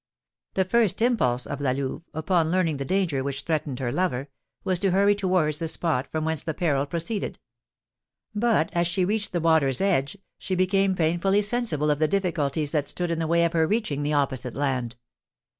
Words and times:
The 0.55 0.65
first 0.65 0.99
impulse 1.03 1.45
of 1.45 1.61
La 1.61 1.73
Louve, 1.73 2.01
upon 2.11 2.49
learning 2.49 2.77
the 2.77 2.85
danger 2.85 3.23
which 3.23 3.43
threatened 3.43 3.77
her 3.77 3.91
lover, 3.91 4.29
was 4.63 4.79
to 4.79 4.89
hurry 4.89 5.13
towards 5.13 5.59
the 5.59 5.67
spot 5.67 6.11
from 6.11 6.25
whence 6.25 6.41
the 6.41 6.55
peril 6.55 6.87
proceeded; 6.87 7.37
but, 8.33 8.71
as 8.73 8.87
she 8.87 9.05
reached 9.05 9.31
the 9.31 9.39
water's 9.39 9.79
edge, 9.79 10.17
she 10.39 10.55
became 10.55 10.95
painfully 10.95 11.43
sensible 11.43 11.91
of 11.91 11.99
the 11.99 12.07
difficulties 12.07 12.71
that 12.71 12.89
stood 12.89 13.11
in 13.11 13.19
the 13.19 13.27
way 13.27 13.45
of 13.45 13.53
her 13.53 13.67
reaching 13.67 14.01
the 14.01 14.13
opposite 14.13 14.55
land. 14.55 14.95